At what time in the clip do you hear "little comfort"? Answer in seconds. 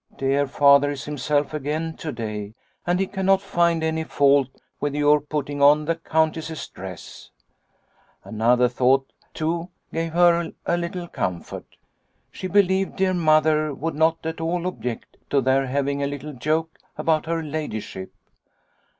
10.75-11.75